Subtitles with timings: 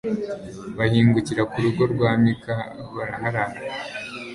[0.77, 2.55] bahingukira ku rugo rwa mika,
[2.95, 3.59] baraharara